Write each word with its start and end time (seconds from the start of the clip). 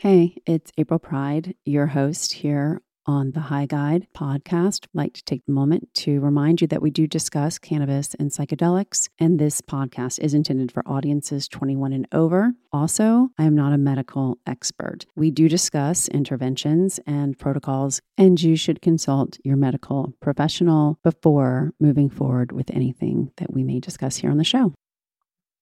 Hey, 0.00 0.40
it's 0.46 0.72
April 0.78 0.98
Pride, 0.98 1.56
your 1.66 1.88
host 1.88 2.32
here 2.32 2.80
on 3.04 3.32
the 3.32 3.40
High 3.40 3.66
Guide 3.66 4.06
podcast. 4.16 4.86
I'd 4.86 4.94
like 4.94 5.12
to 5.12 5.22
take 5.22 5.42
a 5.46 5.50
moment 5.50 5.92
to 5.96 6.20
remind 6.20 6.62
you 6.62 6.66
that 6.68 6.80
we 6.80 6.88
do 6.88 7.06
discuss 7.06 7.58
cannabis 7.58 8.14
and 8.14 8.30
psychedelics, 8.30 9.10
and 9.18 9.38
this 9.38 9.60
podcast 9.60 10.18
is 10.20 10.32
intended 10.32 10.72
for 10.72 10.82
audiences 10.88 11.48
21 11.48 11.92
and 11.92 12.08
over. 12.12 12.54
Also, 12.72 13.28
I 13.36 13.44
am 13.44 13.54
not 13.54 13.74
a 13.74 13.76
medical 13.76 14.38
expert. 14.46 15.04
We 15.16 15.30
do 15.30 15.50
discuss 15.50 16.08
interventions 16.08 16.98
and 17.06 17.38
protocols, 17.38 18.00
and 18.16 18.40
you 18.40 18.56
should 18.56 18.80
consult 18.80 19.36
your 19.44 19.58
medical 19.58 20.14
professional 20.18 20.98
before 21.04 21.74
moving 21.78 22.08
forward 22.08 22.52
with 22.52 22.70
anything 22.70 23.32
that 23.36 23.52
we 23.52 23.62
may 23.62 23.80
discuss 23.80 24.16
here 24.16 24.30
on 24.30 24.38
the 24.38 24.44
show. 24.44 24.72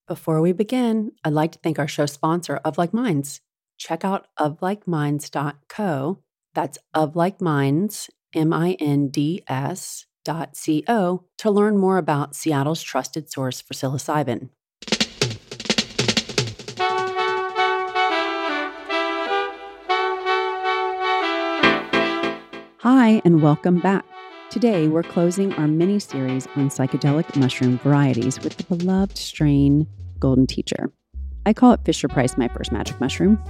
Before 0.07 0.41
we 0.41 0.53
begin, 0.53 1.11
I'd 1.25 1.33
like 1.33 1.51
to 1.51 1.59
thank 1.59 1.81
our 1.81 1.89
show 1.89 2.07
sponsor, 2.07 2.59
Of 2.59 2.79
Like 2.79 2.95
Minds 2.95 3.41
check 3.79 4.05
out 4.05 4.27
oflikeminds.co. 4.39 6.19
That's 6.55 6.79
of 6.93 7.17
like 7.17 7.41
minds, 7.41 8.11
M 8.35 8.53
I 8.53 8.73
N 8.81 9.09
D 9.09 9.43
S 9.49 10.07
dot 10.25 10.57
C 10.57 10.85
O 10.89 11.25
to 11.39 11.51
learn 11.51 11.79
more 11.79 11.97
about 11.97 12.35
Seattle's 12.35 12.83
trusted 12.83 13.31
source 13.31 13.61
for 13.61 13.75
psilocybin. 13.75 14.51
Hi, 22.81 23.21
and 23.25 23.43
welcome 23.43 23.81
back. 23.81 24.05
Today, 24.51 24.89
we're 24.89 25.03
closing 25.03 25.53
our 25.55 25.69
mini 25.69 25.99
series 25.99 26.47
on 26.57 26.71
psychedelic 26.71 27.37
mushroom 27.37 27.79
varieties 27.79 28.41
with 28.41 28.57
the 28.57 28.77
beloved 28.77 29.17
strain 29.19 29.87
Golden 30.19 30.47
Teacher. 30.47 30.91
I 31.45 31.53
call 31.53 31.73
it 31.73 31.81
Fisher 31.85 32.09
Price 32.09 32.37
my 32.37 32.49
first 32.49 32.73
magic 32.73 32.99
mushroom 33.01 33.43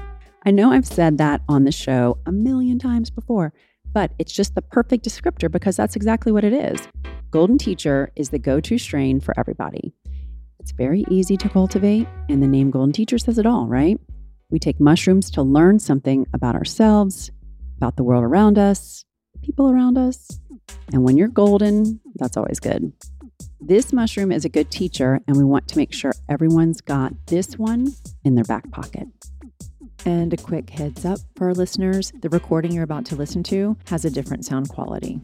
I 0.47 0.51
know 0.51 0.71
I've 0.71 0.87
said 0.87 1.19
that 1.19 1.43
on 1.49 1.65
the 1.65 1.73
show 1.73 2.19
a 2.25 2.33
million 2.33 2.79
times 2.79 3.11
before, 3.11 3.53
but 3.93 4.13
it's 4.19 4.33
just 4.33 4.55
the 4.55 4.63
perfect 4.63 5.05
descriptor 5.05 5.51
because 5.51 5.77
that's 5.77 5.97
exactly 5.97 6.31
what 6.31 6.45
it 6.45 6.53
is. 6.53 6.87
Golden 7.31 7.59
Teacher 7.59 8.13
is 8.17 8.31
the 8.31 8.39
go 8.39 8.61
to 8.61 8.79
strain 8.79 9.21
for 9.21 9.39
everybody. 9.39 9.93
It's 10.61 10.73
very 10.73 11.05
easy 11.11 11.37
to 11.39 11.49
cultivate, 11.49 12.07
and 12.29 12.43
the 12.43 12.47
name 12.47 12.71
Golden 12.71 12.93
Teacher 12.93 13.19
says 13.19 13.39
it 13.39 13.47
all, 13.47 13.67
right? 13.67 13.99
We 14.51 14.59
take 14.59 14.81
mushrooms 14.81 15.31
to 15.33 15.43
learn 15.43 15.79
something 15.79 16.27
about 16.33 16.55
ourselves, 16.55 17.31
about 17.77 17.97
the 17.97 18.05
world 18.05 18.25
around 18.25 18.59
us, 18.59 19.05
people 19.43 19.69
around 19.69 19.99
us. 19.99 20.41
And 20.93 21.03
when 21.03 21.17
you're 21.17 21.29
golden, 21.29 22.01
that's 22.15 22.37
always 22.37 22.61
good. 22.61 22.93
This 23.61 23.93
mushroom 23.93 24.33
is 24.33 24.45
a 24.45 24.49
good 24.49 24.71
teacher, 24.71 25.21
and 25.27 25.37
we 25.37 25.45
want 25.45 25.69
to 25.69 25.77
make 25.77 25.93
sure 25.93 26.13
everyone's 26.29 26.81
got 26.81 27.13
this 27.27 27.59
one 27.59 27.89
in 28.25 28.37
their 28.37 28.45
back 28.45 28.71
pocket. 28.71 29.09
And 30.05 30.33
a 30.33 30.37
quick 30.37 30.71
heads 30.71 31.05
up 31.05 31.19
for 31.37 31.49
our 31.49 31.55
listeners 31.55 32.13
the 32.21 32.29
recording 32.29 32.73
you're 32.73 32.85
about 32.85 33.05
to 33.07 33.17
listen 33.17 33.43
to 33.45 33.77
has 33.87 34.05
a 34.05 34.11
different 34.11 34.45
sound 34.45 34.69
quality. 34.69 35.21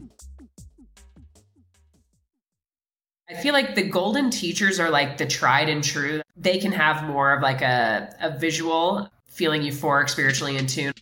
I 3.27 3.33
feel 3.33 3.53
like 3.53 3.73
the 3.73 3.83
golden 3.83 4.29
teachers 4.29 4.79
are 4.79 4.91
like 4.91 5.17
the 5.17 5.25
tried 5.25 5.67
and 5.67 5.83
true. 5.83 6.21
They 6.37 6.59
can 6.59 6.71
have 6.71 7.03
more 7.05 7.33
of 7.33 7.41
like 7.41 7.61
a, 7.61 8.13
a 8.21 8.37
visual 8.37 9.09
feeling 9.25 9.63
euphoric, 9.63 10.09
spiritually 10.09 10.57
in 10.57 10.67
tune. 10.67 10.93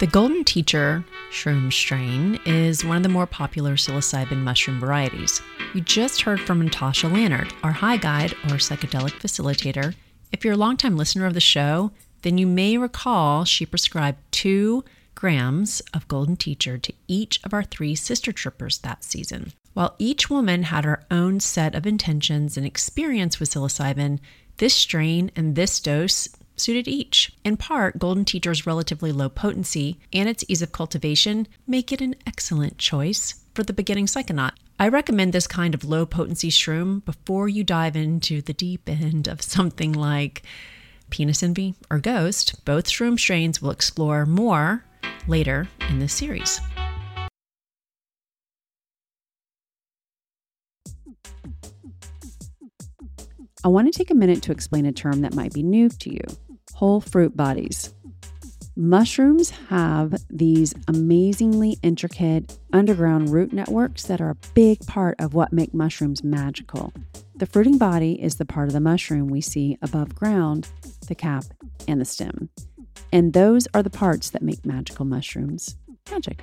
The 0.00 0.08
Golden 0.08 0.44
Teacher 0.44 1.04
shroom 1.30 1.72
strain 1.72 2.38
is 2.44 2.84
one 2.84 2.96
of 2.96 3.02
the 3.04 3.08
more 3.08 3.26
popular 3.26 3.74
psilocybin 3.74 4.38
mushroom 4.38 4.80
varieties. 4.80 5.40
You 5.72 5.80
just 5.80 6.22
heard 6.22 6.40
from 6.40 6.60
Natasha 6.60 7.06
Lannert, 7.06 7.52
our 7.62 7.72
high 7.72 7.96
guide 7.96 8.32
or 8.44 8.58
psychedelic 8.58 9.12
facilitator, 9.12 9.94
if 10.32 10.44
you're 10.44 10.54
a 10.54 10.58
longtime 10.58 10.96
listener 10.96 11.26
of 11.26 11.34
the 11.34 11.40
show, 11.40 11.92
then 12.22 12.38
you 12.38 12.46
may 12.46 12.76
recall 12.78 13.44
she 13.44 13.66
prescribed 13.66 14.18
two 14.30 14.84
grams 15.14 15.80
of 15.92 16.08
Golden 16.08 16.36
Teacher 16.36 16.78
to 16.78 16.92
each 17.06 17.40
of 17.44 17.54
our 17.54 17.62
three 17.62 17.94
sister 17.94 18.32
trippers 18.32 18.78
that 18.78 19.04
season. 19.04 19.52
While 19.74 19.94
each 19.98 20.30
woman 20.30 20.64
had 20.64 20.84
her 20.84 21.04
own 21.10 21.40
set 21.40 21.74
of 21.74 21.86
intentions 21.86 22.56
and 22.56 22.66
experience 22.66 23.40
with 23.40 23.50
psilocybin, 23.50 24.20
this 24.58 24.74
strain 24.74 25.30
and 25.34 25.54
this 25.54 25.80
dose 25.80 26.28
suited 26.56 26.86
each. 26.86 27.32
In 27.44 27.56
part, 27.56 27.98
Golden 27.98 28.24
Teacher's 28.24 28.66
relatively 28.66 29.12
low 29.12 29.28
potency 29.28 29.98
and 30.12 30.28
its 30.28 30.44
ease 30.48 30.62
of 30.62 30.72
cultivation 30.72 31.48
make 31.66 31.90
it 31.90 32.00
an 32.00 32.14
excellent 32.26 32.78
choice 32.78 33.44
for 33.54 33.64
the 33.64 33.72
beginning 33.72 34.06
psychonaut. 34.06 34.52
I 34.78 34.88
recommend 34.88 35.32
this 35.32 35.46
kind 35.46 35.72
of 35.72 35.84
low 35.84 36.04
potency 36.04 36.50
shroom 36.50 37.04
before 37.04 37.48
you 37.48 37.62
dive 37.62 37.94
into 37.94 38.42
the 38.42 38.52
deep 38.52 38.88
end 38.88 39.28
of 39.28 39.40
something 39.40 39.92
like 39.92 40.42
penis 41.10 41.44
envy 41.44 41.76
or 41.90 42.00
ghost. 42.00 42.64
Both 42.64 42.88
shroom 42.88 43.18
strains 43.18 43.62
will 43.62 43.70
explore 43.70 44.26
more 44.26 44.84
later 45.28 45.68
in 45.88 46.00
this 46.00 46.12
series. 46.12 46.60
I 53.62 53.68
want 53.68 53.90
to 53.90 53.96
take 53.96 54.10
a 54.10 54.14
minute 54.14 54.42
to 54.42 54.52
explain 54.52 54.86
a 54.86 54.92
term 54.92 55.20
that 55.20 55.34
might 55.34 55.54
be 55.54 55.62
new 55.62 55.88
to 55.88 56.12
you 56.12 56.20
whole 56.74 57.00
fruit 57.00 57.36
bodies. 57.36 57.94
Mushrooms 58.76 59.50
have 59.68 60.16
these 60.28 60.74
amazingly 60.88 61.78
intricate 61.84 62.58
underground 62.72 63.28
root 63.28 63.52
networks 63.52 64.02
that 64.02 64.20
are 64.20 64.30
a 64.30 64.48
big 64.52 64.84
part 64.86 65.14
of 65.20 65.32
what 65.32 65.52
make 65.52 65.72
mushrooms 65.72 66.24
magical. 66.24 66.92
The 67.36 67.46
fruiting 67.46 67.78
body 67.78 68.20
is 68.20 68.34
the 68.34 68.44
part 68.44 68.66
of 68.66 68.72
the 68.72 68.80
mushroom 68.80 69.28
we 69.28 69.40
see 69.40 69.78
above 69.80 70.16
ground, 70.16 70.66
the 71.06 71.14
cap, 71.14 71.44
and 71.86 72.00
the 72.00 72.04
stem. 72.04 72.48
And 73.12 73.32
those 73.32 73.68
are 73.74 73.82
the 73.82 73.90
parts 73.90 74.30
that 74.30 74.42
make 74.42 74.66
magical 74.66 75.04
mushrooms 75.04 75.76
magic. 76.10 76.42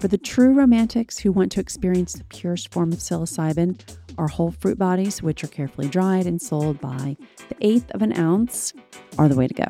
For 0.00 0.08
the 0.08 0.16
true 0.16 0.54
romantics 0.54 1.18
who 1.18 1.32
want 1.32 1.52
to 1.52 1.60
experience 1.60 2.14
the 2.14 2.24
purest 2.24 2.72
form 2.72 2.92
of 2.92 3.00
psilocybin, 3.00 3.78
our 4.16 4.28
whole 4.28 4.52
fruit 4.52 4.78
bodies, 4.78 5.22
which 5.22 5.44
are 5.44 5.48
carefully 5.48 5.88
dried 5.88 6.26
and 6.26 6.40
sold 6.40 6.80
by 6.80 7.18
the 7.50 7.56
eighth 7.60 7.90
of 7.90 8.00
an 8.00 8.18
ounce, 8.18 8.72
are 9.18 9.28
the 9.28 9.36
way 9.36 9.46
to 9.46 9.54
go. 9.54 9.68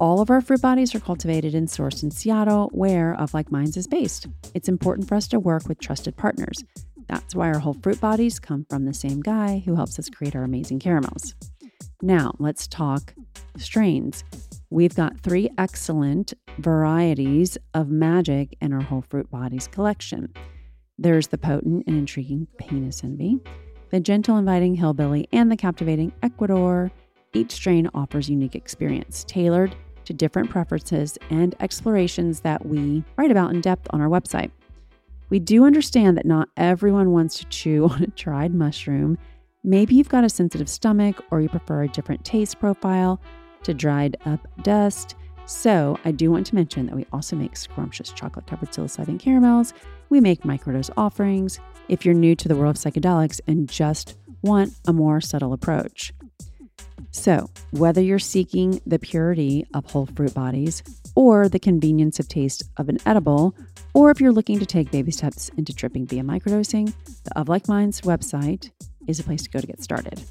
All 0.00 0.22
of 0.22 0.30
our 0.30 0.40
fruit 0.40 0.62
bodies 0.62 0.94
are 0.94 1.00
cultivated 1.00 1.54
and 1.54 1.68
sourced 1.68 2.02
in 2.02 2.10
Seattle, 2.10 2.70
where 2.72 3.12
Of 3.20 3.34
Like 3.34 3.52
Minds 3.52 3.76
is 3.76 3.86
based. 3.86 4.28
It's 4.54 4.66
important 4.66 5.06
for 5.06 5.14
us 5.14 5.28
to 5.28 5.38
work 5.38 5.68
with 5.68 5.78
trusted 5.78 6.16
partners. 6.16 6.64
That's 7.06 7.34
why 7.34 7.48
our 7.48 7.58
whole 7.58 7.76
fruit 7.82 8.00
bodies 8.00 8.38
come 8.38 8.64
from 8.70 8.86
the 8.86 8.94
same 8.94 9.20
guy 9.20 9.62
who 9.62 9.74
helps 9.74 9.98
us 9.98 10.08
create 10.08 10.34
our 10.34 10.42
amazing 10.42 10.78
caramels. 10.78 11.34
Now, 12.00 12.34
let's 12.38 12.66
talk 12.66 13.12
strains. 13.58 14.24
We've 14.70 14.94
got 14.94 15.20
three 15.20 15.50
excellent 15.58 16.32
varieties 16.56 17.58
of 17.74 17.90
magic 17.90 18.56
in 18.62 18.72
our 18.72 18.80
whole 18.80 19.04
fruit 19.10 19.30
bodies 19.30 19.68
collection. 19.68 20.32
There's 20.96 21.28
the 21.28 21.36
potent 21.36 21.84
and 21.86 21.98
intriguing 21.98 22.46
penis 22.56 23.04
envy, 23.04 23.38
the 23.90 24.00
gentle, 24.00 24.38
inviting 24.38 24.76
hillbilly, 24.76 25.28
and 25.30 25.52
the 25.52 25.58
captivating 25.58 26.14
Ecuador. 26.22 26.90
Each 27.34 27.52
strain 27.52 27.90
offers 27.92 28.30
unique 28.30 28.54
experience 28.54 29.24
tailored 29.24 29.76
to 30.10 30.14
different 30.14 30.50
preferences 30.50 31.16
and 31.30 31.54
explorations 31.60 32.40
that 32.40 32.66
we 32.66 33.04
write 33.16 33.30
about 33.30 33.52
in 33.52 33.60
depth 33.60 33.86
on 33.90 34.00
our 34.00 34.08
website. 34.08 34.50
We 35.28 35.38
do 35.38 35.64
understand 35.64 36.16
that 36.18 36.26
not 36.26 36.48
everyone 36.56 37.12
wants 37.12 37.38
to 37.38 37.44
chew 37.46 37.88
on 37.90 38.02
a 38.02 38.08
dried 38.08 38.52
mushroom. 38.52 39.16
Maybe 39.62 39.94
you've 39.94 40.08
got 40.08 40.24
a 40.24 40.28
sensitive 40.28 40.68
stomach 40.68 41.22
or 41.30 41.40
you 41.40 41.48
prefer 41.48 41.84
a 41.84 41.88
different 41.88 42.24
taste 42.24 42.58
profile 42.58 43.20
to 43.62 43.72
dried 43.72 44.16
up 44.26 44.46
dust. 44.62 45.14
So, 45.46 45.98
I 46.04 46.10
do 46.12 46.30
want 46.30 46.46
to 46.46 46.54
mention 46.54 46.86
that 46.86 46.96
we 46.96 47.06
also 47.12 47.34
make 47.34 47.56
scrumptious 47.56 48.12
chocolate 48.12 48.46
covered 48.46 48.70
psilocybin 48.70 49.18
caramels. 49.18 49.74
We 50.08 50.20
make 50.20 50.42
microdose 50.42 50.90
offerings 50.96 51.60
if 51.88 52.04
you're 52.04 52.14
new 52.14 52.34
to 52.36 52.48
the 52.48 52.56
world 52.56 52.76
of 52.76 52.82
psychedelics 52.82 53.40
and 53.46 53.68
just 53.68 54.16
want 54.42 54.72
a 54.86 54.92
more 54.92 55.20
subtle 55.20 55.52
approach. 55.52 56.12
So, 57.12 57.50
whether 57.72 58.00
you're 58.00 58.18
seeking 58.18 58.80
the 58.86 58.98
purity 58.98 59.66
of 59.74 59.90
whole 59.90 60.06
fruit 60.06 60.32
bodies 60.32 60.82
or 61.14 61.48
the 61.48 61.58
convenience 61.58 62.20
of 62.20 62.28
taste 62.28 62.62
of 62.76 62.88
an 62.88 62.98
edible, 63.04 63.54
or 63.94 64.10
if 64.10 64.20
you're 64.20 64.32
looking 64.32 64.60
to 64.60 64.66
take 64.66 64.90
baby 64.90 65.10
steps 65.10 65.50
into 65.56 65.74
tripping 65.74 66.06
via 66.06 66.22
microdosing, 66.22 66.92
the 67.24 67.38
Of 67.38 67.48
Like 67.48 67.66
Minds 67.66 68.02
website 68.02 68.70
is 69.08 69.18
a 69.18 69.24
place 69.24 69.42
to 69.42 69.50
go 69.50 69.60
to 69.60 69.66
get 69.66 69.82
started. 69.82 70.22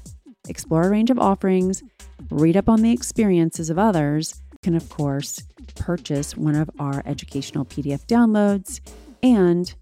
Explore 0.48 0.84
a 0.84 0.90
range 0.90 1.10
of 1.10 1.18
offerings, 1.18 1.82
read 2.30 2.56
up 2.56 2.68
on 2.68 2.80
the 2.80 2.92
experiences 2.92 3.68
of 3.68 3.78
others, 3.78 4.40
can, 4.62 4.74
of 4.74 4.88
course, 4.88 5.42
purchase 5.76 6.36
one 6.36 6.54
of 6.54 6.70
our 6.78 7.02
educational 7.06 7.64
PDF 7.64 8.06
downloads. 8.06 8.80
And 9.22 9.72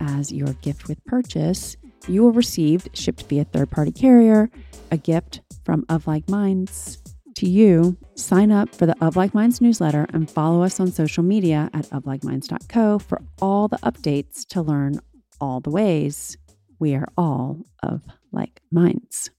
as 0.00 0.32
your 0.32 0.52
gift 0.54 0.88
with 0.88 1.04
purchase, 1.04 1.76
you 2.08 2.22
will 2.22 2.32
receive, 2.32 2.88
shipped 2.92 3.22
via 3.28 3.44
third 3.44 3.70
party 3.70 3.92
carrier, 3.92 4.50
a 4.90 4.96
gift 4.96 5.40
from 5.64 5.84
Of 5.88 6.06
Like 6.06 6.28
Minds 6.28 6.98
to 7.36 7.48
you. 7.48 7.96
Sign 8.14 8.50
up 8.50 8.74
for 8.74 8.86
the 8.86 8.96
Of 9.04 9.16
Like 9.16 9.34
Minds 9.34 9.60
newsletter 9.60 10.06
and 10.12 10.30
follow 10.30 10.62
us 10.62 10.80
on 10.80 10.90
social 10.90 11.22
media 11.22 11.70
at 11.74 11.86
oflikeminds.co 11.86 12.98
for 12.98 13.22
all 13.40 13.68
the 13.68 13.78
updates 13.78 14.46
to 14.48 14.62
learn 14.62 15.00
all 15.40 15.60
the 15.60 15.70
ways 15.70 16.36
we 16.78 16.94
are 16.94 17.08
all 17.16 17.64
of 17.82 18.02
like 18.32 18.60
minds. 18.70 19.30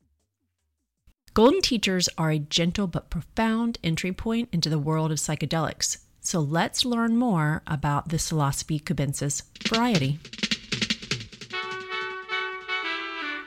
Golden 1.34 1.62
teachers 1.62 2.10
are 2.18 2.32
a 2.32 2.40
gentle 2.40 2.88
but 2.88 3.10
profound 3.10 3.78
entry 3.84 4.12
point 4.12 4.50
into 4.52 4.70
the 4.70 4.80
world 4.80 5.12
of 5.12 5.20
psychedelics. 5.20 5.98
So 6.20 6.40
let's 6.40 6.84
learn 6.84 7.16
more 7.16 7.62
about 7.68 8.10
the 8.10 8.18
Psilocybe 8.18 8.84
cubensis 8.84 9.44
variety. 9.68 10.20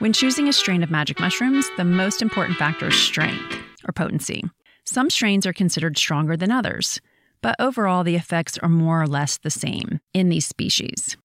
When 0.01 0.13
choosing 0.13 0.49
a 0.49 0.53
strain 0.53 0.81
of 0.81 0.89
magic 0.89 1.19
mushrooms, 1.19 1.69
the 1.77 1.83
most 1.83 2.23
important 2.23 2.57
factor 2.57 2.87
is 2.87 2.95
strength 2.95 3.55
or 3.87 3.91
potency. 3.91 4.43
Some 4.83 5.11
strains 5.11 5.45
are 5.45 5.53
considered 5.53 5.95
stronger 5.95 6.35
than 6.35 6.49
others, 6.49 6.99
but 7.43 7.55
overall 7.59 8.03
the 8.03 8.15
effects 8.15 8.57
are 8.57 8.67
more 8.67 8.99
or 8.99 9.05
less 9.05 9.37
the 9.37 9.51
same 9.51 9.99
in 10.11 10.29
these 10.29 10.47
species. 10.47 11.17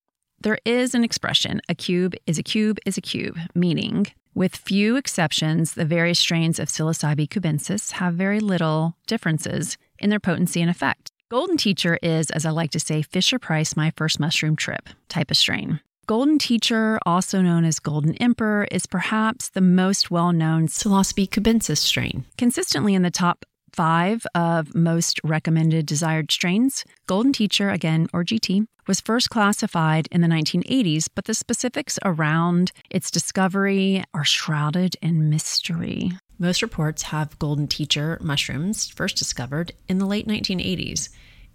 There 0.42 0.58
is 0.66 0.94
an 0.94 1.04
expression, 1.04 1.62
a 1.70 1.74
cube 1.74 2.16
is 2.26 2.38
a 2.38 2.42
cube 2.42 2.76
is 2.84 2.98
a 2.98 3.00
cube, 3.00 3.38
meaning 3.54 4.08
with 4.34 4.54
few 4.54 4.96
exceptions, 4.96 5.72
the 5.72 5.86
various 5.86 6.18
strains 6.18 6.58
of 6.58 6.68
Psilocybe 6.68 7.30
cubensis 7.30 7.92
have 7.92 8.12
very 8.12 8.40
little 8.40 8.94
differences 9.06 9.78
in 9.98 10.10
their 10.10 10.20
potency 10.20 10.60
and 10.60 10.68
effect. 10.70 11.10
Golden 11.30 11.56
Teacher 11.56 11.98
is, 12.02 12.30
as 12.30 12.44
I 12.44 12.50
like 12.50 12.72
to 12.72 12.80
say, 12.80 13.00
Fisher 13.00 13.38
Price, 13.38 13.74
my 13.74 13.94
first 13.96 14.20
mushroom 14.20 14.54
trip 14.54 14.90
type 15.08 15.30
of 15.30 15.38
strain. 15.38 15.80
Golden 16.06 16.38
Teacher, 16.38 17.00
also 17.04 17.42
known 17.42 17.64
as 17.64 17.80
Golden 17.80 18.14
Emperor, 18.18 18.68
is 18.70 18.86
perhaps 18.86 19.48
the 19.48 19.60
most 19.60 20.08
well 20.08 20.32
known 20.32 20.68
Psilocybe 20.68 21.30
cubensis 21.30 21.78
strain. 21.78 22.24
Consistently 22.38 22.94
in 22.94 23.02
the 23.02 23.10
top 23.10 23.44
five 23.72 24.24
of 24.32 24.72
most 24.72 25.20
recommended 25.24 25.84
desired 25.84 26.30
strains. 26.30 26.84
Golden 27.08 27.32
Teacher, 27.32 27.70
again, 27.70 28.06
or 28.12 28.22
GT, 28.22 28.68
was 28.86 29.00
first 29.00 29.30
classified 29.30 30.06
in 30.12 30.20
the 30.20 30.28
1980s, 30.28 31.08
but 31.12 31.24
the 31.24 31.34
specifics 31.34 31.98
around 32.04 32.70
its 32.88 33.10
discovery 33.10 34.04
are 34.14 34.24
shrouded 34.24 34.94
in 35.02 35.28
mystery. 35.28 36.12
Most 36.38 36.62
reports 36.62 37.02
have 37.02 37.36
Golden 37.40 37.66
Teacher 37.66 38.16
mushrooms 38.22 38.88
first 38.88 39.16
discovered 39.16 39.72
in 39.88 39.98
the 39.98 40.06
late 40.06 40.28
1980s 40.28 41.08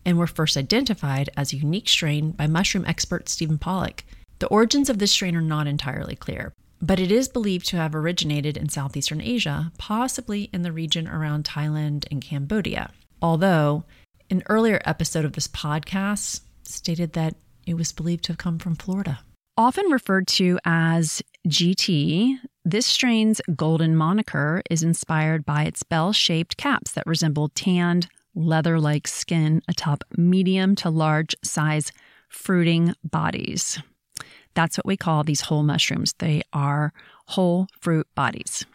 and 0.06 0.18
were 0.18 0.28
first 0.28 0.58
identified 0.58 1.30
as 1.38 1.54
a 1.54 1.58
unique 1.58 1.88
strain 1.88 2.32
by 2.32 2.48
mushroom 2.48 2.84
expert 2.86 3.30
Steven 3.30 3.58
Pollock. 3.58 4.04
The 4.42 4.48
origins 4.48 4.90
of 4.90 4.98
this 4.98 5.12
strain 5.12 5.36
are 5.36 5.42
not 5.42 5.68
entirely 5.68 6.16
clear, 6.16 6.52
but 6.82 7.00
it 7.00 7.12
is 7.12 7.30
believed 7.30 7.68
to 7.68 7.78
have 7.78 7.94
originated 7.94 8.58
in 8.58 8.70
Southeastern 8.70 9.22
Asia, 9.22 9.72
possibly 9.78 10.50
in 10.52 10.64
the 10.64 10.72
region 10.72 11.08
around 11.08 11.46
Thailand 11.46 12.06
and 12.10 12.24
Cambodia. 12.24 12.90
Although, 13.22 13.84
an 14.32 14.42
earlier 14.50 14.82
episode 14.84 15.26
of 15.26 15.34
this 15.34 15.48
podcast 15.48 16.42
stated 16.64 17.14
that 17.14 17.36
it 17.68 17.76
was 17.76 17.92
believed 17.92 18.24
to 18.24 18.32
have 18.32 18.40
come 18.40 18.58
from 18.58 18.76
Florida. 18.76 19.20
Often 19.58 19.92
referred 19.92 20.28
to 20.30 20.58
as 20.66 21.22
GT, 21.48 22.40
this 22.66 22.88
strain's 22.88 23.42
golden 23.56 23.96
moniker 23.96 24.64
is 24.72 24.82
inspired 24.82 25.46
by 25.46 25.66
its 25.66 25.84
bell 25.84 26.14
shaped 26.14 26.58
caps 26.58 26.94
that 26.94 27.06
resemble 27.06 27.50
tanned, 27.50 28.08
leather 28.34 28.80
like 28.80 29.08
skin 29.08 29.62
atop 29.68 30.04
medium 30.18 30.76
to 30.78 30.90
large 30.90 31.36
size 31.44 31.92
fruiting 32.28 32.96
bodies. 33.04 33.78
That's 34.54 34.78
what 34.78 34.86
we 34.86 34.98
call 34.98 35.24
these 35.24 35.42
whole 35.42 35.64
mushrooms. 35.64 36.14
They 36.20 36.44
are 36.54 36.94
whole 37.28 37.68
fruit 37.80 38.08
bodies. 38.16 38.66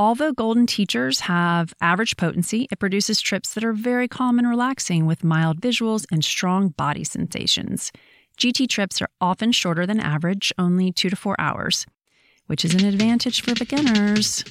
Although 0.00 0.32
golden 0.32 0.66
teachers 0.66 1.20
have 1.20 1.74
average 1.80 2.16
potency, 2.16 2.68
it 2.70 2.78
produces 2.78 3.20
trips 3.20 3.54
that 3.54 3.64
are 3.64 3.72
very 3.72 4.06
calm 4.06 4.38
and 4.38 4.48
relaxing 4.48 5.06
with 5.06 5.24
mild 5.24 5.60
visuals 5.60 6.06
and 6.12 6.24
strong 6.24 6.68
body 6.68 7.02
sensations. 7.02 7.90
GT 8.38 8.68
trips 8.68 9.02
are 9.02 9.08
often 9.20 9.50
shorter 9.50 9.84
than 9.86 9.98
average, 9.98 10.52
only 10.56 10.92
two 10.92 11.10
to 11.10 11.16
four 11.16 11.34
hours, 11.40 11.84
which 12.46 12.64
is 12.64 12.74
an 12.74 12.84
advantage 12.84 13.42
for 13.42 13.54
beginners. 13.54 14.44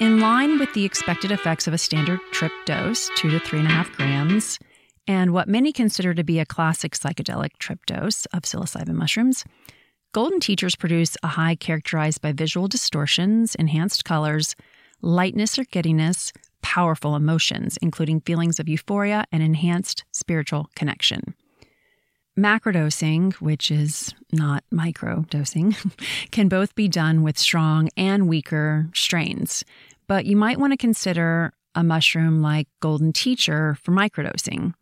In 0.00 0.18
line 0.18 0.58
with 0.58 0.74
the 0.74 0.84
expected 0.84 1.30
effects 1.30 1.68
of 1.68 1.72
a 1.72 1.78
standard 1.78 2.18
trip 2.32 2.52
dose, 2.64 3.08
two 3.16 3.30
to 3.30 3.38
three 3.38 3.60
and 3.60 3.68
a 3.68 3.70
half 3.70 3.92
grams, 3.92 4.58
and 5.06 5.32
what 5.32 5.48
many 5.48 5.72
consider 5.72 6.14
to 6.14 6.24
be 6.24 6.38
a 6.38 6.46
classic 6.46 6.92
psychedelic 6.92 7.58
trip 7.58 7.84
dose 7.86 8.26
of 8.26 8.42
psilocybin 8.42 8.94
mushrooms, 8.94 9.44
golden 10.12 10.40
teachers 10.40 10.76
produce 10.76 11.16
a 11.22 11.28
high 11.28 11.54
characterized 11.54 12.20
by 12.20 12.32
visual 12.32 12.68
distortions, 12.68 13.54
enhanced 13.54 14.04
colors, 14.04 14.56
lightness 15.02 15.58
or 15.58 15.64
giddiness, 15.64 16.32
powerful 16.62 17.14
emotions, 17.14 17.78
including 17.80 18.20
feelings 18.20 18.58
of 18.58 18.68
euphoria 18.68 19.24
and 19.30 19.42
enhanced 19.42 20.04
spiritual 20.12 20.68
connection. 20.74 21.34
Macrodosing, 22.38 23.32
which 23.34 23.70
is 23.70 24.12
not 24.32 24.64
microdosing, 24.72 25.74
can 26.32 26.48
both 26.48 26.74
be 26.74 26.88
done 26.88 27.22
with 27.22 27.38
strong 27.38 27.88
and 27.96 28.28
weaker 28.28 28.88
strains, 28.94 29.64
but 30.06 30.26
you 30.26 30.36
might 30.36 30.58
want 30.58 30.72
to 30.72 30.76
consider 30.76 31.52
a 31.74 31.82
mushroom 31.84 32.42
like 32.42 32.68
Golden 32.80 33.12
Teacher 33.12 33.76
for 33.82 33.92
microdosing. 33.92 34.74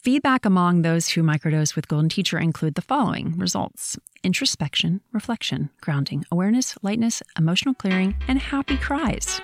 Feedback 0.00 0.44
among 0.44 0.82
those 0.82 1.08
who 1.08 1.24
microdose 1.24 1.74
with 1.74 1.88
Golden 1.88 2.08
Teacher 2.08 2.38
include 2.38 2.76
the 2.76 2.82
following 2.82 3.36
results 3.36 3.98
introspection, 4.22 5.00
reflection, 5.10 5.70
grounding, 5.80 6.24
awareness, 6.30 6.76
lightness, 6.82 7.20
emotional 7.36 7.74
clearing, 7.74 8.14
and 8.28 8.38
happy 8.38 8.76
cries. 8.76 9.40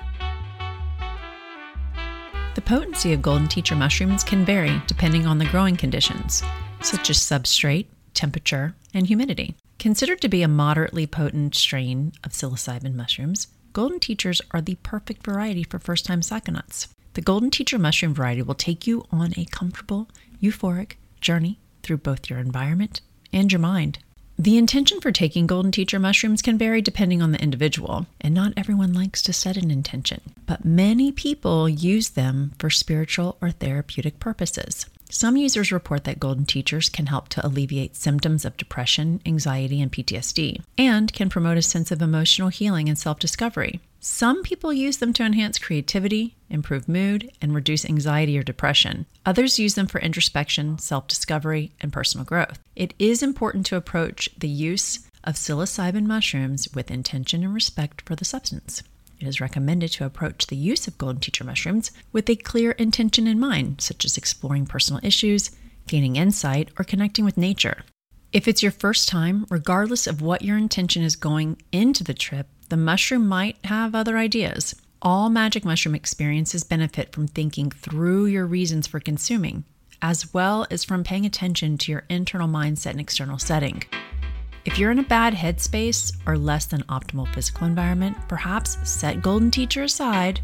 The 2.54 2.62
potency 2.64 3.12
of 3.12 3.20
Golden 3.20 3.48
Teacher 3.48 3.74
mushrooms 3.74 4.22
can 4.22 4.44
vary 4.44 4.80
depending 4.86 5.26
on 5.26 5.38
the 5.38 5.46
growing 5.46 5.76
conditions, 5.76 6.44
such 6.82 7.10
as 7.10 7.18
substrate, 7.18 7.86
temperature, 8.14 8.76
and 8.94 9.08
humidity. 9.08 9.56
Considered 9.80 10.20
to 10.20 10.28
be 10.28 10.42
a 10.42 10.48
moderately 10.48 11.04
potent 11.04 11.56
strain 11.56 12.12
of 12.22 12.30
psilocybin 12.30 12.94
mushrooms, 12.94 13.48
Golden 13.72 13.98
Teachers 13.98 14.40
are 14.52 14.60
the 14.60 14.76
perfect 14.76 15.26
variety 15.26 15.64
for 15.64 15.80
first 15.80 16.06
time 16.06 16.20
psychonauts. 16.20 16.86
The 17.14 17.20
Golden 17.20 17.50
Teacher 17.50 17.78
mushroom 17.78 18.12
variety 18.12 18.42
will 18.42 18.54
take 18.54 18.88
you 18.88 19.04
on 19.12 19.34
a 19.36 19.44
comfortable, 19.46 20.08
euphoric 20.44 20.92
journey 21.20 21.58
through 21.82 21.98
both 21.98 22.28
your 22.28 22.38
environment 22.38 23.00
and 23.32 23.50
your 23.50 23.60
mind. 23.60 23.98
The 24.36 24.58
intention 24.58 25.00
for 25.00 25.12
taking 25.12 25.46
Golden 25.46 25.70
Teacher 25.70 26.00
mushrooms 26.00 26.42
can 26.42 26.58
vary 26.58 26.82
depending 26.82 27.22
on 27.22 27.30
the 27.30 27.40
individual, 27.40 28.06
and 28.20 28.34
not 28.34 28.52
everyone 28.56 28.92
likes 28.92 29.22
to 29.22 29.32
set 29.32 29.56
an 29.56 29.70
intention, 29.70 30.20
but 30.44 30.64
many 30.64 31.12
people 31.12 31.68
use 31.68 32.10
them 32.10 32.52
for 32.58 32.68
spiritual 32.68 33.38
or 33.40 33.52
therapeutic 33.52 34.18
purposes. 34.18 34.86
Some 35.08 35.36
users 35.36 35.70
report 35.70 36.02
that 36.04 36.18
Golden 36.18 36.46
Teachers 36.46 36.88
can 36.88 37.06
help 37.06 37.28
to 37.28 37.46
alleviate 37.46 37.94
symptoms 37.94 38.44
of 38.44 38.56
depression, 38.56 39.20
anxiety, 39.24 39.80
and 39.80 39.92
PTSD, 39.92 40.60
and 40.76 41.12
can 41.12 41.30
promote 41.30 41.56
a 41.56 41.62
sense 41.62 41.92
of 41.92 42.02
emotional 42.02 42.48
healing 42.48 42.88
and 42.88 42.98
self 42.98 43.20
discovery. 43.20 43.80
Some 44.06 44.42
people 44.42 44.70
use 44.70 44.98
them 44.98 45.14
to 45.14 45.24
enhance 45.24 45.58
creativity, 45.58 46.36
improve 46.50 46.90
mood, 46.90 47.30
and 47.40 47.54
reduce 47.54 47.86
anxiety 47.86 48.36
or 48.36 48.42
depression. 48.42 49.06
Others 49.24 49.58
use 49.58 49.76
them 49.76 49.86
for 49.86 49.98
introspection, 49.98 50.76
self 50.76 51.08
discovery, 51.08 51.72
and 51.80 51.90
personal 51.90 52.26
growth. 52.26 52.58
It 52.76 52.92
is 52.98 53.22
important 53.22 53.64
to 53.64 53.76
approach 53.76 54.28
the 54.36 54.46
use 54.46 54.98
of 55.24 55.36
psilocybin 55.36 56.04
mushrooms 56.04 56.68
with 56.74 56.90
intention 56.90 57.42
and 57.42 57.54
respect 57.54 58.02
for 58.02 58.14
the 58.14 58.26
substance. 58.26 58.82
It 59.20 59.26
is 59.26 59.40
recommended 59.40 59.92
to 59.92 60.04
approach 60.04 60.48
the 60.48 60.56
use 60.56 60.86
of 60.86 60.98
Golden 60.98 61.22
Teacher 61.22 61.44
mushrooms 61.44 61.90
with 62.12 62.28
a 62.28 62.36
clear 62.36 62.72
intention 62.72 63.26
in 63.26 63.40
mind, 63.40 63.80
such 63.80 64.04
as 64.04 64.18
exploring 64.18 64.66
personal 64.66 65.00
issues, 65.02 65.50
gaining 65.86 66.16
insight, 66.16 66.68
or 66.78 66.84
connecting 66.84 67.24
with 67.24 67.38
nature. 67.38 67.84
If 68.34 68.48
it's 68.48 68.64
your 68.64 68.72
first 68.72 69.08
time, 69.08 69.46
regardless 69.48 70.06
of 70.06 70.20
what 70.20 70.42
your 70.42 70.58
intention 70.58 71.02
is 71.02 71.16
going 71.16 71.62
into 71.72 72.04
the 72.04 72.12
trip, 72.12 72.48
the 72.68 72.76
mushroom 72.76 73.28
might 73.28 73.56
have 73.64 73.94
other 73.94 74.16
ideas. 74.16 74.74
All 75.02 75.28
magic 75.28 75.64
mushroom 75.64 75.94
experiences 75.94 76.64
benefit 76.64 77.12
from 77.12 77.28
thinking 77.28 77.70
through 77.70 78.26
your 78.26 78.46
reasons 78.46 78.86
for 78.86 79.00
consuming, 79.00 79.64
as 80.00 80.32
well 80.32 80.66
as 80.70 80.82
from 80.82 81.04
paying 81.04 81.26
attention 81.26 81.76
to 81.78 81.92
your 81.92 82.04
internal 82.08 82.48
mindset 82.48 82.92
and 82.92 83.00
external 83.00 83.38
setting. 83.38 83.82
If 84.64 84.78
you're 84.78 84.90
in 84.90 84.98
a 84.98 85.04
bad 85.04 85.34
headspace 85.34 86.16
or 86.26 86.38
less 86.38 86.64
than 86.64 86.82
optimal 86.84 87.32
physical 87.34 87.66
environment, 87.66 88.16
perhaps 88.28 88.78
set 88.88 89.20
Golden 89.20 89.50
Teacher 89.50 89.82
aside 89.82 90.40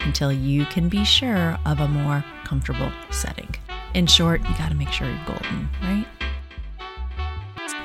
until 0.00 0.32
you 0.32 0.64
can 0.66 0.88
be 0.88 1.04
sure 1.04 1.58
of 1.66 1.80
a 1.80 1.88
more 1.88 2.24
comfortable 2.44 2.92
setting. 3.10 3.52
In 3.94 4.06
short, 4.06 4.42
you 4.42 4.56
got 4.58 4.68
to 4.68 4.76
make 4.76 4.90
sure 4.90 5.08
you're 5.08 5.24
golden, 5.26 5.68
right? 5.82 6.06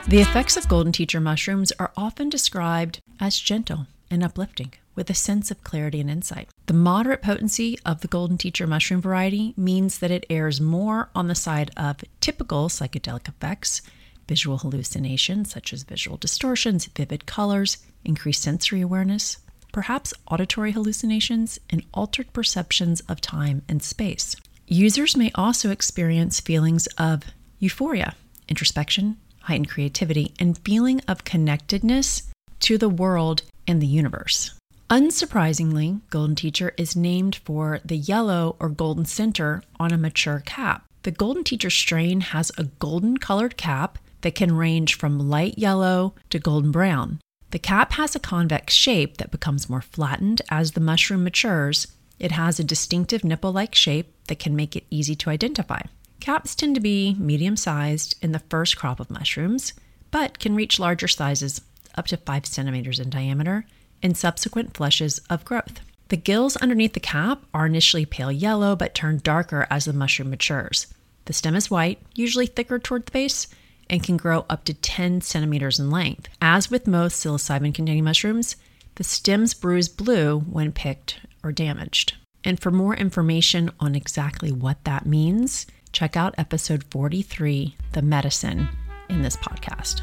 The 0.08 0.22
effects 0.22 0.58
of 0.58 0.67
Golden 0.67 0.91
Teacher 0.91 1.19
mushrooms 1.19 1.72
are 1.79 1.91
often 1.98 2.29
described 2.29 3.00
as 3.19 3.39
gentle 3.39 3.88
and 4.09 4.23
uplifting. 4.23 4.73
with 4.95 5.09
a 5.09 5.13
sense 5.13 5.49
of 5.49 5.63
clarity 5.63 6.01
and 6.01 6.09
insight. 6.09 6.49
The 6.65 6.73
moderate 6.73 7.21
potency 7.21 7.79
of 7.85 8.01
the 8.01 8.09
Golden 8.09 8.38
Teacher 8.38 8.67
mushroom 8.67 8.99
variety 8.99 9.53
means 9.55 9.99
that 9.99 10.11
it 10.11 10.25
errs 10.29 10.59
more 10.59 11.09
on 11.15 11.29
the 11.29 11.35
side 11.35 11.71
of 11.77 12.03
typical 12.19 12.67
psychedelic 12.67 13.29
effects, 13.29 13.81
visual 14.27 14.57
hallucinations 14.57 15.51
such 15.51 15.71
as 15.71 15.83
visual 15.83 16.17
distortions, 16.17 16.85
vivid 16.88 17.25
colors, 17.25 17.77
increased 18.03 18.43
sensory 18.43 18.81
awareness, 18.81 19.38
perhaps 19.71 20.13
auditory 20.27 20.73
hallucinations, 20.73 21.59
and 21.69 21.85
altered 21.93 22.33
perceptions 22.33 22.99
of 23.07 23.21
time 23.21 23.61
and 23.69 23.81
space. 23.81 24.35
Users 24.67 25.15
may 25.15 25.31
also 25.33 25.71
experience 25.71 26.41
feelings 26.41 26.88
of 26.97 27.23
euphoria, 27.59 28.15
introspection, 28.49 29.15
heightened 29.43 29.69
creativity, 29.69 30.33
and 30.39 30.57
feeling 30.57 30.99
of 31.07 31.23
connectedness 31.23 32.28
to 32.61 32.77
the 32.77 32.89
world 32.89 33.43
and 33.67 33.81
the 33.81 33.87
universe. 33.87 34.53
Unsurprisingly, 34.89 36.01
Golden 36.09 36.35
Teacher 36.35 36.73
is 36.75 36.95
named 36.95 37.35
for 37.45 37.79
the 37.85 37.97
yellow 37.97 38.55
or 38.59 38.69
golden 38.69 39.05
center 39.05 39.61
on 39.79 39.91
a 39.91 39.97
mature 39.97 40.41
cap. 40.45 40.83
The 41.03 41.11
Golden 41.11 41.43
Teacher 41.43 41.69
strain 41.69 42.21
has 42.21 42.51
a 42.57 42.63
golden 42.63 43.17
colored 43.17 43.55
cap 43.55 43.99
that 44.21 44.35
can 44.35 44.55
range 44.55 44.95
from 44.95 45.29
light 45.29 45.57
yellow 45.57 46.15
to 46.31 46.39
golden 46.39 46.71
brown. 46.71 47.19
The 47.51 47.59
cap 47.59 47.93
has 47.93 48.15
a 48.15 48.19
convex 48.19 48.73
shape 48.73 49.17
that 49.17 49.31
becomes 49.31 49.69
more 49.69 49.81
flattened 49.81 50.41
as 50.49 50.71
the 50.71 50.81
mushroom 50.81 51.23
matures. 51.23 51.87
It 52.19 52.31
has 52.31 52.59
a 52.59 52.63
distinctive 52.63 53.23
nipple 53.23 53.51
like 53.51 53.75
shape 53.75 54.13
that 54.27 54.39
can 54.39 54.55
make 54.55 54.75
it 54.75 54.85
easy 54.89 55.15
to 55.15 55.29
identify. 55.29 55.81
Caps 56.19 56.53
tend 56.53 56.75
to 56.75 56.81
be 56.81 57.15
medium 57.17 57.55
sized 57.55 58.15
in 58.21 58.33
the 58.33 58.39
first 58.49 58.75
crop 58.77 58.99
of 58.99 59.09
mushrooms, 59.09 59.73
but 60.11 60.37
can 60.39 60.55
reach 60.55 60.79
larger 60.79 61.07
sizes, 61.07 61.61
up 61.96 62.08
to 62.08 62.17
5 62.17 62.46
centimeters 62.46 63.00
in 63.00 63.10
diameter, 63.10 63.65
in 64.01 64.15
subsequent 64.15 64.75
flushes 64.75 65.19
of 65.29 65.46
growth. 65.46 65.81
The 66.10 66.17
gills 66.17 66.55
underneath 66.58 66.93
the 66.93 67.00
cap 67.00 67.43
are 67.53 67.65
initially 67.65 68.05
pale 68.05 68.31
yellow 68.31 68.75
but 68.75 68.96
turn 68.96 69.19
darker 69.24 69.67
as 69.69 69.86
the 69.86 69.93
mushroom 69.93 70.31
matures. 70.31 70.88
The 71.25 71.34
stem 71.34 71.55
is 71.55 71.69
white, 71.69 72.00
usually 72.15 72.48
thicker 72.48 72.79
toward 72.79 73.05
the 73.05 73.12
base, 73.12 73.48
and 73.89 74.03
can 74.03 74.17
grow 74.17 74.46
up 74.50 74.65
to 74.65 74.74
10 74.74 75.22
centimeters 75.22 75.79
in 75.79 75.91
length. 75.91 76.27
As 76.41 76.72
with 76.72 76.88
most 76.88 77.24
psilocybin 77.24 77.74
containing 77.74 78.03
mushrooms, 78.03 78.55
the 78.96 79.03
stems 79.03 79.53
bruise 79.53 79.89
blue 79.89 80.39
when 80.39 80.72
picked 80.72 81.19
or 81.43 81.51
damaged. 81.51 82.15
And 82.43 82.60
for 82.60 82.72
more 82.72 82.96
information 82.96 83.72
on 83.79 83.96
exactly 83.96 84.51
what 84.51 84.84
that 84.86 85.05
means, 85.05 85.67
check 85.91 86.15
out 86.15 86.36
episode 86.38 86.84
43, 86.86 87.75
The 87.91 88.01
Medicine, 88.01 88.69
in 89.10 89.22
this 89.22 89.36
podcast. 89.38 90.01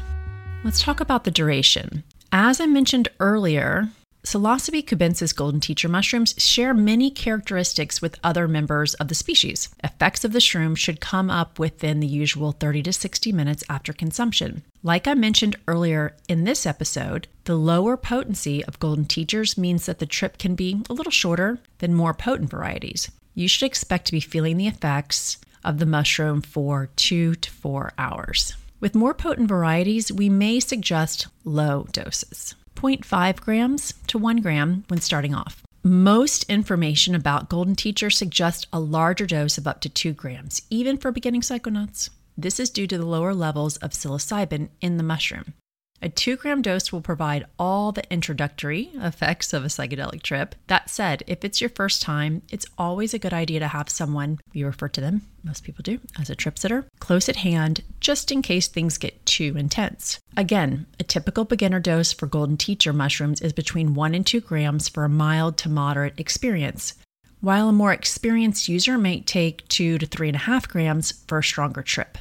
Let's 0.63 0.81
talk 0.81 0.99
about 0.99 1.23
the 1.23 1.31
duration. 1.31 2.03
As 2.31 2.59
I 2.59 2.65
mentioned 2.65 3.09
earlier, 3.19 3.89
Psilocybe 4.23 4.83
cubensis 4.83 5.33
golden 5.33 5.61
teacher 5.61 5.87
mushrooms 5.87 6.33
share 6.37 6.73
many 6.73 7.09
characteristics 7.09 8.01
with 8.01 8.19
other 8.23 8.47
members 8.47 8.93
of 8.95 9.07
the 9.07 9.15
species. 9.15 9.69
Effects 9.83 10.25
of 10.25 10.33
the 10.33 10.39
shroom 10.39 10.75
should 10.75 10.99
come 10.99 11.29
up 11.29 11.59
within 11.59 12.01
the 12.01 12.07
usual 12.07 12.51
30 12.51 12.83
to 12.83 12.91
60 12.91 13.31
minutes 13.31 13.63
after 13.69 13.93
consumption. 13.93 14.63
Like 14.83 15.07
I 15.07 15.13
mentioned 15.13 15.55
earlier 15.67 16.15
in 16.27 16.43
this 16.43 16.65
episode, 16.65 17.27
the 17.45 17.55
lower 17.55 17.95
potency 17.95 18.65
of 18.65 18.79
golden 18.79 19.05
teachers 19.05 19.57
means 19.57 19.85
that 19.85 19.99
the 19.99 20.05
trip 20.05 20.37
can 20.37 20.55
be 20.55 20.83
a 20.89 20.93
little 20.93 21.11
shorter 21.11 21.59
than 21.77 21.93
more 21.93 22.13
potent 22.13 22.49
varieties. 22.49 23.09
You 23.35 23.47
should 23.47 23.65
expect 23.65 24.07
to 24.07 24.11
be 24.11 24.19
feeling 24.19 24.57
the 24.57 24.67
effects 24.67 25.37
of 25.63 25.77
the 25.77 25.85
mushroom 25.85 26.41
for 26.41 26.89
two 26.97 27.35
to 27.35 27.51
four 27.51 27.93
hours. 27.97 28.55
With 28.79 28.93
more 28.93 29.15
potent 29.15 29.47
varieties, 29.47 30.11
we 30.11 30.29
may 30.29 30.59
suggest 30.59 31.27
low 31.43 31.87
doses. 31.91 32.53
0.5 32.75 33.41
grams 33.41 33.93
to 34.05 34.19
1 34.19 34.37
gram 34.37 34.83
when 34.87 35.01
starting 35.01 35.33
off. 35.33 35.63
Most 35.83 36.43
information 36.43 37.15
about 37.15 37.49
Golden 37.49 37.75
Teacher 37.75 38.11
suggests 38.11 38.67
a 38.71 38.79
larger 38.79 39.25
dose 39.25 39.57
of 39.57 39.65
up 39.65 39.81
to 39.81 39.89
2 39.89 40.13
grams, 40.13 40.61
even 40.69 40.97
for 40.97 41.11
beginning 41.11 41.41
psychonauts. 41.41 42.11
This 42.37 42.59
is 42.59 42.69
due 42.69 42.85
to 42.85 42.99
the 42.99 43.05
lower 43.05 43.33
levels 43.33 43.77
of 43.77 43.91
psilocybin 43.91 44.69
in 44.79 44.97
the 44.97 45.03
mushroom. 45.03 45.55
A 45.99 46.09
2 46.09 46.35
gram 46.37 46.61
dose 46.61 46.91
will 46.91 47.01
provide 47.01 47.47
all 47.57 47.91
the 47.91 48.03
introductory 48.13 48.91
effects 48.95 49.51
of 49.51 49.63
a 49.63 49.67
psychedelic 49.67 50.21
trip. 50.21 50.53
That 50.67 50.91
said, 50.91 51.23
if 51.25 51.43
it's 51.43 51.59
your 51.59 51.71
first 51.71 52.03
time, 52.03 52.43
it's 52.51 52.67
always 52.77 53.15
a 53.15 53.19
good 53.19 53.33
idea 53.33 53.59
to 53.59 53.67
have 53.67 53.89
someone, 53.89 54.37
you 54.53 54.67
refer 54.67 54.89
to 54.89 55.01
them, 55.01 55.23
most 55.43 55.63
people 55.63 55.81
do, 55.81 55.99
as 56.19 56.29
a 56.29 56.35
trip 56.35 56.59
sitter, 56.59 56.85
close 56.99 57.27
at 57.27 57.37
hand, 57.37 57.83
just 57.99 58.31
in 58.31 58.43
case 58.43 58.67
things 58.67 58.99
get 58.99 59.25
too 59.25 59.55
intense. 59.57 60.19
Again, 60.35 60.85
a 60.99 61.03
typical 61.03 61.45
beginner 61.45 61.79
dose 61.79 62.13
for 62.13 62.27
Golden 62.27 62.57
Teacher 62.57 62.93
mushrooms 62.93 63.41
is 63.41 63.53
between 63.53 63.95
1 63.95 64.13
and 64.13 64.25
2 64.25 64.41
grams 64.41 64.87
for 64.87 65.03
a 65.03 65.09
mild 65.09 65.57
to 65.57 65.69
moderate 65.69 66.19
experience, 66.19 66.93
while 67.41 67.69
a 67.69 67.73
more 67.73 67.91
experienced 67.91 68.67
user 68.69 68.99
may 68.99 69.21
take 69.21 69.67
2 69.69 69.97
to 69.97 70.05
3.5 70.05 70.67
grams 70.67 71.23
for 71.27 71.39
a 71.39 71.43
stronger 71.43 71.81
trip. 71.81 72.19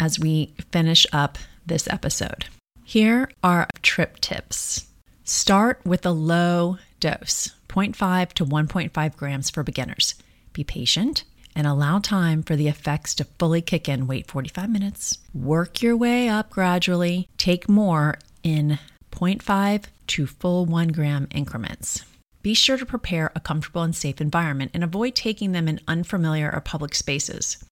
As 0.00 0.18
we 0.18 0.54
finish 0.72 1.06
up 1.12 1.36
this 1.66 1.86
episode. 1.88 2.46
Here 2.88 3.28
are 3.44 3.68
trip 3.82 4.18
tips. 4.18 4.86
Start 5.22 5.82
with 5.84 6.06
a 6.06 6.10
low 6.10 6.78
dose, 7.00 7.50
0.5 7.68 8.32
to 8.32 8.46
1.5 8.46 9.14
grams 9.14 9.50
for 9.50 9.62
beginners. 9.62 10.14
Be 10.54 10.64
patient 10.64 11.24
and 11.54 11.66
allow 11.66 11.98
time 11.98 12.42
for 12.42 12.56
the 12.56 12.66
effects 12.66 13.14
to 13.16 13.26
fully 13.38 13.60
kick 13.60 13.90
in. 13.90 14.06
Wait 14.06 14.26
45 14.26 14.70
minutes. 14.70 15.18
Work 15.34 15.82
your 15.82 15.98
way 15.98 16.30
up 16.30 16.48
gradually. 16.48 17.28
Take 17.36 17.68
more 17.68 18.18
in 18.42 18.78
0.5 19.12 19.84
to 20.06 20.26
full 20.26 20.64
1 20.64 20.88
gram 20.88 21.28
increments. 21.30 22.06
Be 22.40 22.54
sure 22.54 22.78
to 22.78 22.86
prepare 22.86 23.30
a 23.36 23.40
comfortable 23.40 23.82
and 23.82 23.94
safe 23.94 24.18
environment 24.18 24.70
and 24.72 24.82
avoid 24.82 25.14
taking 25.14 25.52
them 25.52 25.68
in 25.68 25.78
unfamiliar 25.86 26.50
or 26.50 26.62
public 26.62 26.94
spaces. 26.94 27.62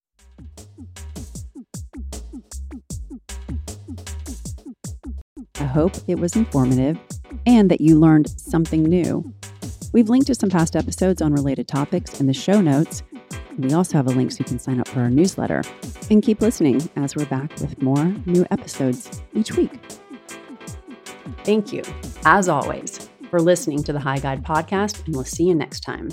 I 5.66 5.68
hope 5.68 5.94
it 6.06 6.20
was 6.20 6.36
informative 6.36 6.96
and 7.44 7.68
that 7.72 7.80
you 7.80 7.98
learned 7.98 8.30
something 8.30 8.84
new. 8.84 9.34
We've 9.92 10.08
linked 10.08 10.28
to 10.28 10.34
some 10.36 10.48
past 10.48 10.76
episodes 10.76 11.20
on 11.20 11.32
related 11.32 11.66
topics 11.66 12.20
in 12.20 12.28
the 12.28 12.32
show 12.32 12.60
notes. 12.60 13.02
We 13.58 13.72
also 13.72 13.94
have 13.94 14.06
a 14.06 14.10
link 14.10 14.30
so 14.30 14.36
you 14.38 14.44
can 14.44 14.60
sign 14.60 14.78
up 14.78 14.86
for 14.86 15.00
our 15.00 15.10
newsletter. 15.10 15.64
And 16.08 16.22
keep 16.22 16.40
listening 16.40 16.88
as 16.94 17.16
we're 17.16 17.26
back 17.26 17.50
with 17.58 17.82
more 17.82 18.04
new 18.26 18.46
episodes 18.52 19.22
each 19.34 19.56
week. 19.56 19.72
Thank 21.42 21.72
you, 21.72 21.82
as 22.24 22.48
always, 22.48 23.10
for 23.28 23.40
listening 23.40 23.82
to 23.82 23.92
the 23.92 23.98
High 23.98 24.20
Guide 24.20 24.44
podcast, 24.44 25.04
and 25.04 25.16
we'll 25.16 25.24
see 25.24 25.48
you 25.48 25.54
next 25.56 25.80
time. 25.80 26.10